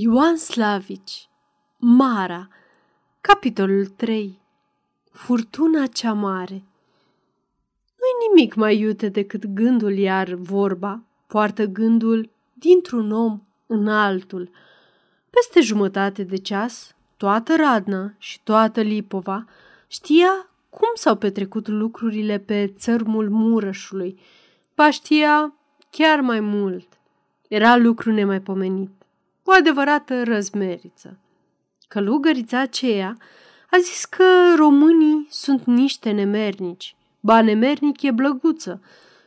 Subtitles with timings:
[0.00, 1.28] Ioan Slavici
[1.76, 2.48] Mara
[3.20, 4.40] Capitolul 3
[5.12, 6.62] Furtuna cea mare
[7.98, 14.50] Nu-i nimic mai iute decât gândul iar vorba poartă gândul dintr-un om în altul.
[15.30, 19.44] Peste jumătate de ceas, toată Radna și toată Lipova
[19.86, 24.18] știa cum s-au petrecut lucrurile pe țărmul Murășului.
[24.74, 25.54] Pa știa
[25.90, 26.88] chiar mai mult.
[27.48, 28.97] Era lucru nemaipomenit
[29.48, 31.18] o adevărată răzmeriță.
[31.88, 33.16] Călugărița aceea
[33.70, 36.96] a zis că românii sunt niște nemernici.
[37.20, 38.82] Ba nemernic e blăguță,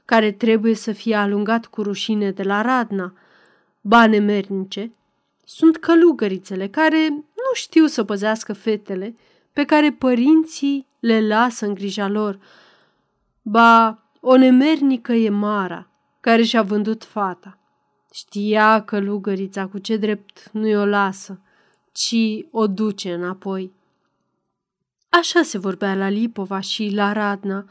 [0.06, 3.14] care trebuie să fie alungat cu rușine de la radna.
[3.82, 4.92] Ba nemernice
[5.46, 9.16] sunt călugărițele care nu știu să păzească fetele
[9.54, 12.40] pe care părinții le lasă în grija lor.
[13.42, 15.88] Ba, o nemernică e Mara,
[16.20, 17.56] care și-a vândut fata.
[18.14, 21.40] Știa că lugărița cu ce drept nu o lasă,
[21.92, 23.72] ci o duce înapoi.
[25.10, 27.66] Așa se vorbea la Lipova și la Radna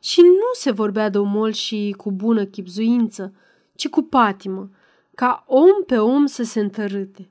[0.00, 3.34] și nu se vorbea de omol și cu bună chipzuință,
[3.74, 4.70] ci cu patimă,
[5.14, 7.30] ca om pe om să se întărâte.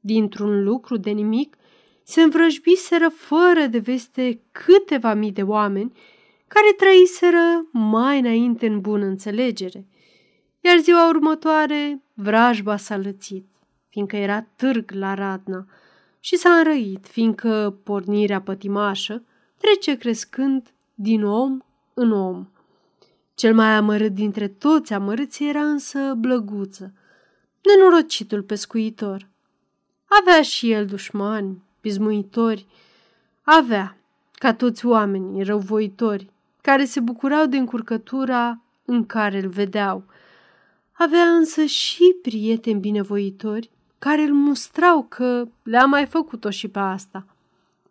[0.00, 1.56] Dintr-un lucru de nimic
[2.02, 5.92] se învrăjbiseră fără de veste câteva mii de oameni
[6.46, 9.86] care trăiseră mai înainte în bună înțelegere–
[10.66, 13.46] iar ziua următoare vrajba s-a lățit,
[13.88, 15.66] fiindcă era târg la Radna
[16.20, 19.22] și s-a înrăit, fiindcă pornirea pătimașă
[19.58, 21.58] trece crescând din om
[21.94, 22.48] în om.
[23.34, 26.92] Cel mai amărât dintre toți amărâții era însă blăguță,
[27.62, 29.28] nenorocitul pescuitor.
[30.20, 32.66] Avea și el dușmani, pismuitori,
[33.42, 33.96] avea,
[34.32, 36.30] ca toți oamenii răuvoitori,
[36.60, 40.04] care se bucurau de încurcătura în care îl vedeau–
[40.98, 47.26] avea însă și prieteni binevoitori care îl mustrau că le-a mai făcut-o și pe asta.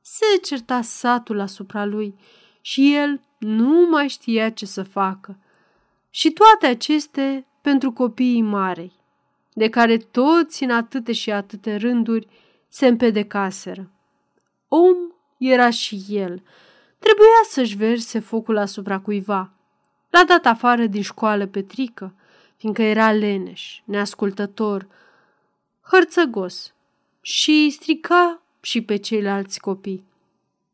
[0.01, 2.15] Se certa satul asupra lui
[2.61, 5.37] și el nu mai știa ce să facă.
[6.09, 8.93] Și toate aceste pentru copiii marei,
[9.53, 12.27] de care toți în atâte și atâte rânduri
[12.67, 13.89] se împedecaseră.
[14.67, 14.95] Om
[15.37, 16.43] era și el.
[16.99, 19.51] Trebuia să-și verse focul asupra cuiva.
[20.09, 22.13] L-a dat afară din școală Petrică,
[22.55, 24.87] fiindcă era leneș, neascultător,
[25.81, 26.73] hărțăgos
[27.21, 30.03] și strica și pe ceilalți copii.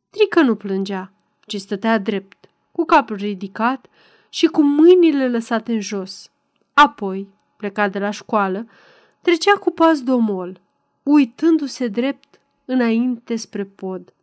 [0.10, 1.12] Trică nu plângea,
[1.46, 3.86] ci stătea drept, cu capul ridicat
[4.30, 6.32] și cu mâinile lăsate în jos.
[6.74, 7.28] Apoi,
[7.58, 8.68] plecat de la școală,
[9.22, 10.62] trecea cu pas domol,
[11.04, 14.14] uitându-se drept înainte spre pod.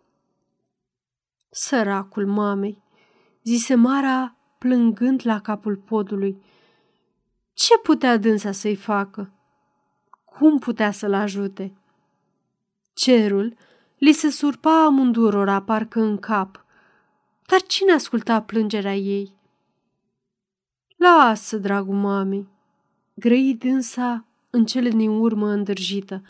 [1.50, 2.82] Săracul mamei,
[3.42, 6.42] zise Mara plângând la capul podului,
[7.58, 9.30] ce putea dânsa să-i facă?
[10.24, 11.72] Cum putea să-l ajute?
[12.92, 13.56] Cerul
[13.96, 16.64] li se surpa amândurora parcă în cap,
[17.47, 19.34] dar cine asculta plângerea ei?
[20.97, 22.48] Lasă, dragul mamei,
[23.14, 26.22] grăi dânsa în cele din urmă îndrăjită,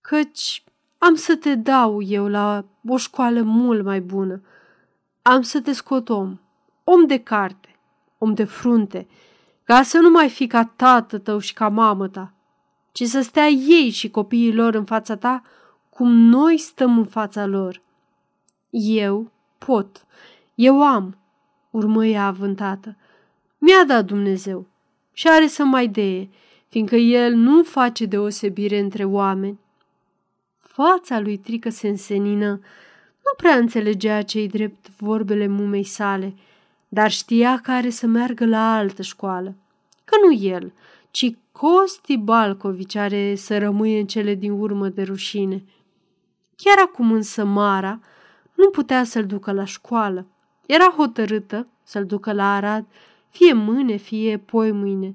[0.00, 0.64] căci
[0.98, 4.42] am să te dau eu la o școală mult mai bună.
[5.22, 6.38] Am să te scot om,
[6.84, 7.78] om de carte,
[8.18, 9.06] om de frunte,
[9.64, 12.32] ca să nu mai fi ca tată tău și ca mamă ta,
[12.92, 15.42] ci să stea ei și copiii lor în fața ta
[15.90, 17.82] cum noi stăm în fața lor.
[18.70, 20.06] Eu pot,
[20.54, 21.16] eu am,
[21.70, 22.96] urmă ea avântată.
[23.58, 24.66] Mi-a dat Dumnezeu
[25.12, 26.28] și are să mai deie,
[26.68, 29.58] fiindcă el nu face deosebire între oameni.
[30.56, 32.48] Fața lui Trică se însenină,
[33.24, 36.34] nu prea înțelegea cei drept vorbele mumei sale,
[36.94, 39.56] dar știa că are să meargă la altă școală
[40.04, 40.72] că nu el,
[41.10, 45.64] ci Costi Balcovici are să rămâie în cele din urmă de rușine.
[46.56, 48.00] Chiar acum însă Mara
[48.54, 50.26] nu putea să-l ducă la școală.
[50.66, 52.86] Era hotărâtă să-l ducă la Arad,
[53.28, 55.14] fie mâine, fie poi mâine.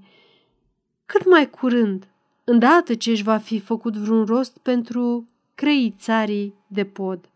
[1.06, 2.08] Cât mai curând,
[2.44, 7.30] îndată ce își va fi făcut vreun rost pentru creițarii de pod.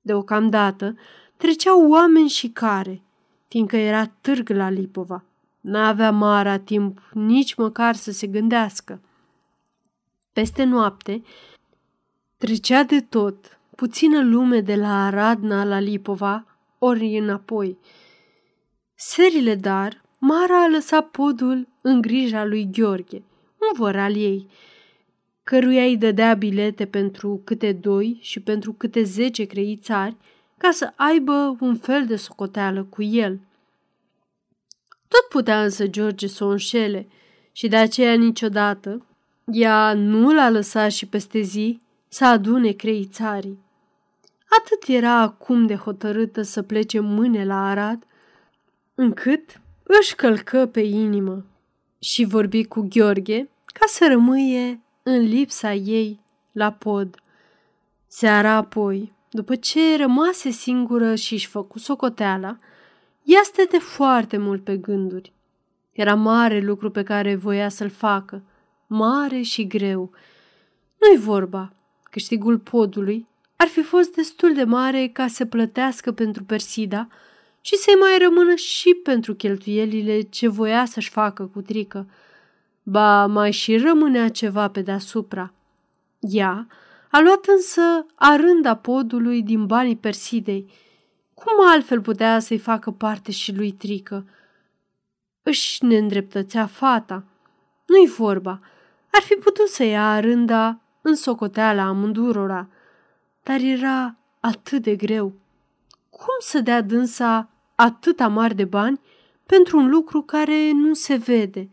[0.00, 0.96] Deocamdată
[1.36, 3.02] treceau oameni și care,
[3.50, 5.24] fiindcă era târg la Lipova.
[5.60, 9.00] N-avea Mara timp nici măcar să se gândească.
[10.32, 11.22] Peste noapte
[12.36, 16.46] trecea de tot, puțină lume de la Aradna la Lipova,
[16.78, 17.78] ori înapoi.
[18.94, 23.22] Serile dar, Mara a lăsat podul în grija lui Gheorghe,
[23.58, 24.46] un văr al ei,
[25.42, 30.16] căruia îi dădea bilete pentru câte doi și pentru câte zece creițari,
[30.60, 33.40] ca să aibă un fel de socoteală cu el–
[35.10, 37.08] tot putea însă George să o înșele
[37.52, 39.04] și de aceea niciodată,
[39.44, 43.58] Ea nu l-a lăsat și peste zi să adune creițarii.
[44.58, 48.06] Atât era acum de hotărâtă să plece mâine la Arad,
[48.94, 51.44] încât își călcă pe inimă
[51.98, 56.20] și vorbi cu Gheorghe ca să rămâie în lipsa ei
[56.52, 57.16] la pod.
[58.06, 62.56] Seara apoi, după ce rămase singură și își făcu socoteala,
[63.22, 65.32] ea stăte foarte mult pe gânduri.
[65.92, 68.42] Era mare lucru pe care voia să-l facă,
[68.86, 70.10] mare și greu.
[70.98, 71.72] Nu-i vorba,
[72.02, 77.08] câștigul podului ar fi fost destul de mare ca să plătească pentru Persida
[77.60, 82.08] și să-i mai rămână și pentru cheltuielile ce voia să-și facă cu trică.
[82.82, 85.52] Ba, mai și rămânea ceva pe deasupra.
[86.20, 86.66] Ea
[87.10, 90.72] a luat însă arânda podului din banii Persidei.
[91.34, 94.26] Cum altfel putea să-i facă parte și lui Trică?
[95.42, 97.24] Își neîndreptățea fata.
[97.86, 98.60] Nu-i vorba.
[99.12, 102.68] Ar fi putut să ia arânda în socoteala amândurora,
[103.42, 105.32] dar era atât de greu.
[106.10, 109.00] Cum să dea dânsa atâta mari de bani
[109.46, 111.70] pentru un lucru care nu se vede?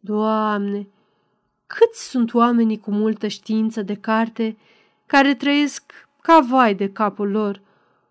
[0.00, 0.88] Doamne,
[1.78, 4.56] câți sunt oamenii cu multă știință de carte
[5.06, 7.60] care trăiesc ca vai de capul lor,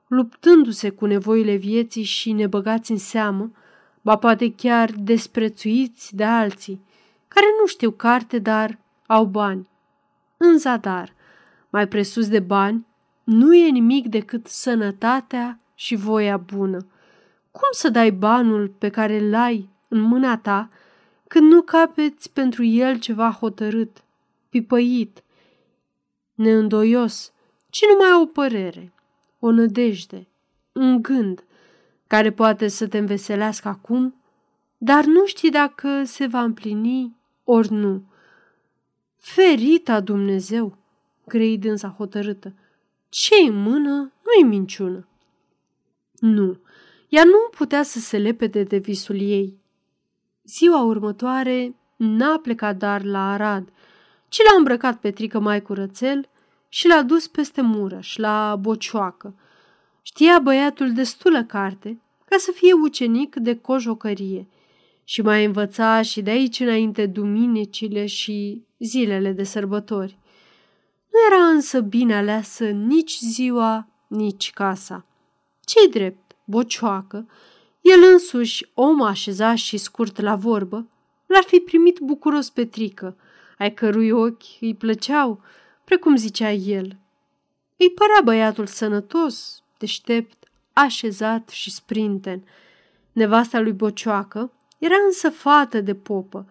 [0.07, 3.51] luptându-se cu nevoile vieții și nebăgați în seamă,
[4.01, 6.81] ba poate chiar desprețuiți de alții,
[7.27, 9.67] care nu știu carte, dar au bani.
[10.37, 11.13] În zadar,
[11.69, 12.85] mai presus de bani,
[13.23, 16.77] nu e nimic decât sănătatea și voia bună.
[17.51, 20.69] Cum să dai banul pe care îl ai în mâna ta
[21.29, 24.03] când nu capeți pentru el ceva hotărât,
[24.49, 25.23] pipăit,
[26.33, 27.33] neîndoios,
[27.69, 28.93] ci numai o părere,
[29.39, 30.27] o nădejde,
[30.71, 31.43] un gând,
[32.07, 34.15] care poate să te înveselească acum,
[34.77, 38.03] dar nu știi dacă se va împlini ori nu.
[39.15, 40.77] Ferita Dumnezeu,
[41.27, 42.53] grei dânsa hotărâtă,
[43.09, 45.07] ce în mână nu-i minciună.
[46.19, 46.59] Nu,
[47.09, 49.58] ea nu putea să se lepede de visul ei.
[50.49, 53.69] Ziua următoare n-a plecat dar la Arad,
[54.27, 56.29] ci l-a îmbrăcat pe trică mai curățel
[56.69, 59.33] și l-a dus peste Mureș, la Bocioacă.
[60.01, 64.47] Știa băiatul destulă carte ca să fie ucenic de cojocărie
[65.03, 70.17] și mai învăța și de aici înainte duminicile și zilele de sărbători.
[71.11, 75.05] Nu era însă bine aleasă nici ziua, nici casa.
[75.65, 77.27] Cei drept, bocioacă,
[77.91, 80.87] el însuși, om așezat și scurt la vorbă,
[81.25, 83.15] l-ar fi primit bucuros pe trică,
[83.57, 85.41] ai cărui ochi îi plăceau,
[85.83, 86.97] precum zicea el.
[87.77, 92.43] Îi părea băiatul sănătos, deștept, așezat și sprinten.
[93.11, 96.47] Nevasta lui Bocioacă era însă fată de popă.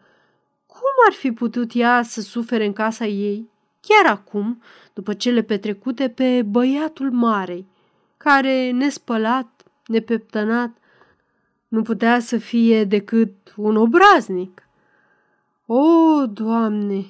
[0.66, 3.48] Cum ar fi putut ea să sufere în casa ei,
[3.80, 4.62] chiar acum,
[4.92, 7.66] după cele petrecute pe băiatul marei,
[8.16, 10.76] care, nespălat, nepeptănat,
[11.68, 14.68] nu putea să fie decât un obraznic?
[15.66, 17.04] O, Doamne!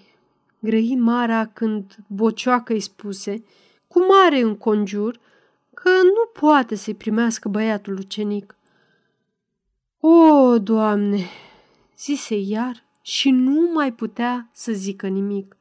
[0.59, 3.45] grăi Mara când bocioacă îi spuse,
[3.89, 5.21] cu mare înconjur,
[5.75, 8.57] că nu poate să-i primească băiatul ucenic.
[10.01, 11.27] O, Doamne!
[11.99, 15.57] zise iar și nu mai putea să zică nimic.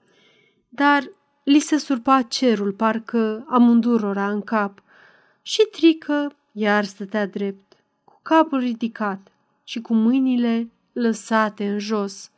[0.70, 1.12] Dar
[1.44, 4.84] li se surpa cerul, parcă amândurora în cap,
[5.42, 7.67] și trică iar stătea drept, cu
[8.28, 9.32] capul ridicat
[9.64, 12.32] și cu mâinile lăsate în jos.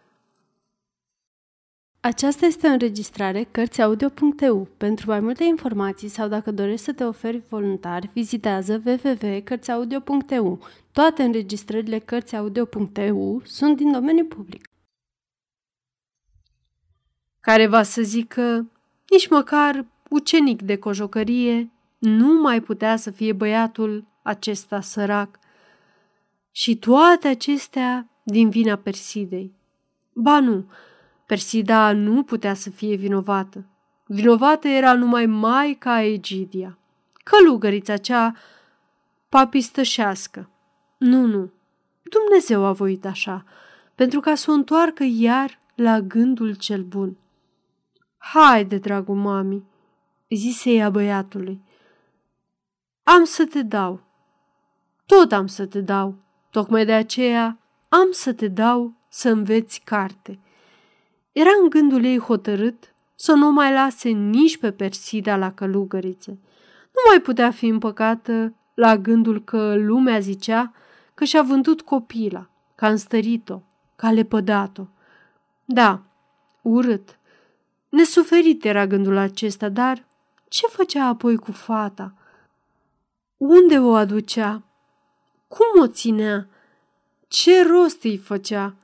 [2.00, 4.68] Aceasta este o înregistrare Cărțiaudio.eu.
[4.78, 10.60] Pentru mai multe informații sau dacă dorești să te oferi voluntar, vizitează www.cărțiaudio.eu.
[10.92, 14.70] Toate înregistrările Cărțiaudio.eu sunt din domeniu public.
[17.40, 18.72] Care va să zică,
[19.10, 25.39] nici măcar ucenic de cojocărie nu mai putea să fie băiatul acesta sărac.
[26.52, 29.54] Și toate acestea din vina Persidei.
[30.14, 30.66] Ba nu,
[31.26, 33.66] Persida nu putea să fie vinovată.
[34.06, 36.78] Vinovată era numai Maica Egidia,
[37.24, 38.36] călugărița cea
[39.30, 40.50] papistășească.
[40.98, 41.52] Nu, nu,
[42.04, 43.46] Dumnezeu a voit așa,
[43.96, 47.18] pentru ca să o întoarcă iar la gândul cel bun.
[48.18, 49.64] Haide, dragul mami,
[50.30, 51.62] zise ea băiatului.
[53.04, 54.02] Am să te dau.
[55.06, 56.16] Tot am să te dau.
[56.50, 57.58] Tocmai de aceea
[57.90, 60.40] am să te dau să înveți carte.
[61.32, 66.32] Era în gândul ei hotărât să nu mai lase nici pe Persida la călugărițe.
[66.92, 70.74] Nu mai putea fi împăcată la gândul că lumea zicea
[71.14, 73.62] că și-a vândut copila, că a înstărit-o,
[73.96, 74.84] că a lepădat-o.
[75.66, 76.02] Da,
[76.62, 77.20] urât,
[77.90, 80.08] Nesuferit era gândul acesta, dar
[80.48, 82.14] ce făcea apoi cu fata?
[83.38, 84.64] Unde o aducea?
[85.50, 86.48] Cum o ținea?
[87.28, 88.76] Ce rost îi făcea?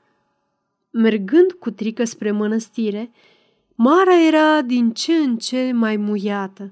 [0.91, 3.11] Mergând cu trică spre mănăstire,
[3.75, 6.71] Mara era din ce în ce mai muiată.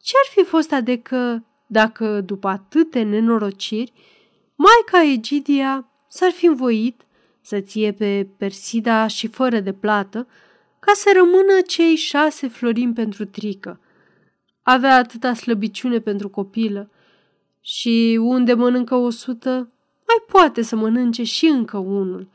[0.00, 3.92] Ce-ar fi fost adecă dacă, după atâte nenorociri,
[4.54, 7.00] Maica Egidia s-ar fi învoit
[7.40, 10.26] să ție pe Persida și fără de plată,
[10.78, 13.80] ca să rămână cei șase florini pentru trică.
[14.62, 16.90] Avea atâta slăbiciune pentru copilă
[17.60, 19.52] și unde mănâncă o sută,
[20.06, 22.28] mai poate să mănânce și încă unul.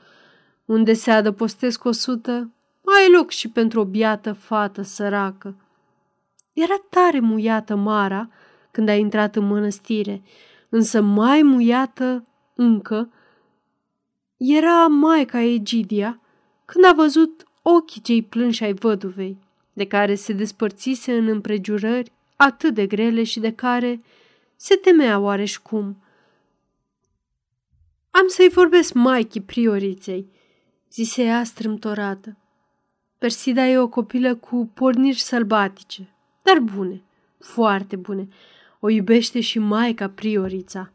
[0.65, 2.51] Unde se adăpostesc o sută,
[2.81, 5.55] mai e loc și pentru o biată fată săracă.
[6.53, 8.29] Era tare muiată Mara
[8.71, 10.21] când a intrat în mănăstire,
[10.69, 13.09] însă mai muiată încă
[14.37, 16.19] era maica Egidia
[16.65, 19.37] când a văzut ochii cei plânși ai văduvei,
[19.73, 24.01] de care se despărțise în împrejurări atât de grele și de care
[24.55, 26.03] se temea oareși cum.
[28.11, 30.29] Am să-i vorbesc maicii prioriței,
[30.91, 32.37] zise ea strâmtorată.
[33.17, 37.03] Persida e o copilă cu porniri sălbatice, dar bune,
[37.39, 38.27] foarte bune.
[38.79, 40.91] O iubește și maica priorița.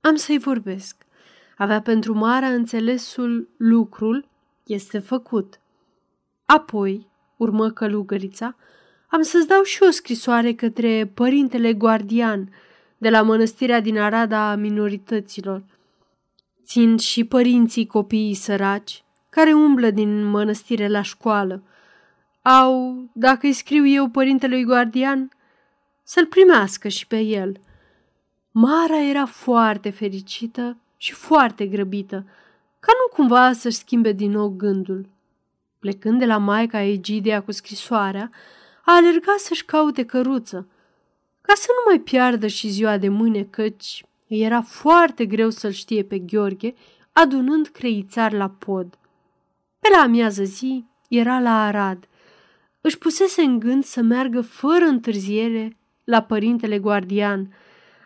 [0.00, 1.06] Am să-i vorbesc.
[1.56, 4.28] Avea pentru Mara înțelesul lucrul
[4.66, 5.60] este făcut.
[6.44, 8.56] Apoi, urmă călugărița,
[9.06, 12.52] am să-ți dau și o scrisoare către părintele guardian
[12.98, 15.62] de la mănăstirea din Arada a minorităților.
[16.64, 21.62] Țin și părinții copiii săraci care umblă din mănăstire la școală.
[22.42, 25.30] Au, dacă îi scriu eu părintelui guardian,
[26.02, 27.60] să-l primească și pe el.
[28.50, 32.24] Mara era foarte fericită și foarte grăbită,
[32.80, 35.08] ca nu cumva să-și schimbe din nou gândul.
[35.78, 38.30] Plecând de la maica Egidia cu scrisoarea,
[38.88, 40.68] a alergat să-și caute căruță,
[41.40, 45.70] ca să nu mai piardă și ziua de mâine, căci îi era foarte greu să-l
[45.70, 46.74] știe pe Gheorghe,
[47.12, 48.98] adunând creițari la pod.
[49.78, 52.08] Pe la amiază zi era la Arad.
[52.80, 57.54] Își pusese în gând să meargă fără întârziere la părintele guardian.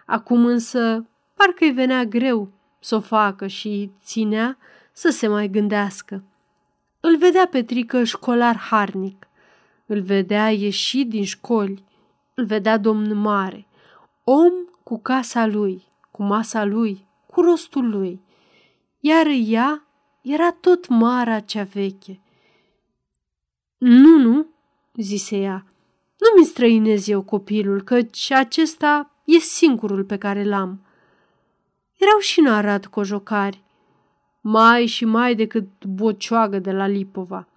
[0.07, 4.59] Acum însă parcă îi venea greu să o facă și ținea
[4.93, 6.23] să se mai gândească.
[7.01, 9.29] Îl vedea pe trică școlar harnic,
[9.93, 11.85] îl vedea ieși din școli,
[12.35, 13.67] îl vedea domn mare,
[14.25, 18.23] om cu casa lui, cu masa lui, cu rostul lui,
[19.01, 19.85] iar ea
[20.21, 22.21] era tot Mara cea veche.
[23.79, 24.47] Nu, nu,
[24.95, 25.67] zise ea,
[26.19, 30.85] nu mi străinez eu copilul, căci acesta e singurul pe care l-am.
[31.97, 33.63] Erau și în Arad cojocari,
[34.41, 37.49] mai și mai decât bocioagă de la Lipova.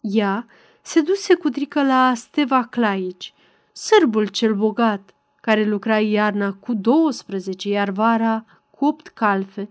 [0.00, 0.46] Ea
[0.86, 3.34] se duse cu trică la Steva Claici,
[3.72, 9.68] sârbul cel bogat, care lucra iarna cu 12, iar vara cu opt calfe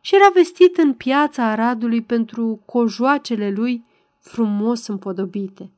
[0.00, 3.84] și era vestit în piața Aradului pentru cojoacele lui
[4.20, 5.70] frumos împodobite.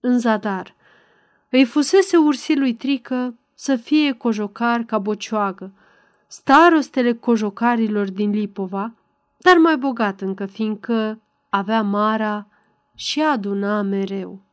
[0.00, 0.74] În zadar,
[1.50, 5.72] îi fusese ursilui Trică să fie cojocar ca bocioagă,
[6.26, 8.92] starostele cojocarilor din Lipova,
[9.38, 12.46] dar mai bogat încă, fiindcă avea Mara
[12.96, 14.45] și aduna mereu.